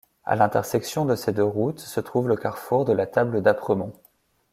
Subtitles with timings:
[0.25, 3.93] À l'intersection de ces deux routes, se trouve le carrefour de la table d'Apremont.